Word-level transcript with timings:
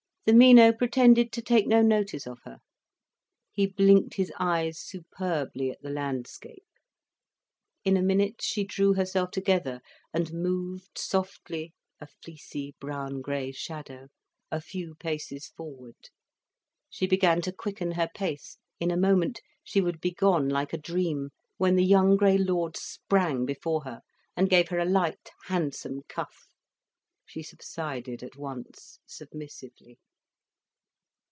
The 0.23 0.33
Mino 0.33 0.71
pretended 0.71 1.31
to 1.31 1.41
take 1.41 1.65
no 1.65 1.81
notice 1.81 2.27
of 2.27 2.41
her. 2.45 2.59
He 3.51 3.65
blinked 3.65 4.13
his 4.13 4.31
eyes 4.39 4.77
superbly 4.77 5.71
at 5.71 5.81
the 5.81 5.89
landscape. 5.89 6.67
In 7.83 7.97
a 7.97 8.03
minute 8.03 8.35
she 8.39 8.63
drew 8.63 8.93
herself 8.93 9.31
together 9.31 9.81
and 10.13 10.31
moved 10.31 10.95
softly, 10.99 11.73
a 11.99 12.05
fleecy 12.05 12.75
brown 12.79 13.21
grey 13.23 13.51
shadow, 13.51 14.09
a 14.51 14.61
few 14.61 14.93
paces 14.93 15.47
forward. 15.47 15.95
She 16.87 17.07
began 17.07 17.41
to 17.41 17.51
quicken 17.51 17.93
her 17.93 18.07
pace, 18.13 18.59
in 18.79 18.91
a 18.91 18.95
moment 18.97 19.41
she 19.63 19.81
would 19.81 19.99
be 19.99 20.11
gone 20.11 20.47
like 20.49 20.71
a 20.71 20.77
dream, 20.77 21.31
when 21.57 21.75
the 21.75 21.83
young 21.83 22.15
grey 22.15 22.37
lord 22.37 22.77
sprang 22.77 23.43
before 23.43 23.85
her, 23.85 24.01
and 24.37 24.51
gave 24.51 24.69
her 24.69 24.77
a 24.77 24.85
light 24.85 25.31
handsome 25.45 26.01
cuff. 26.07 26.45
She 27.25 27.41
subsided 27.41 28.21
at 28.21 28.35
once, 28.37 28.99
submissively. 29.07 29.97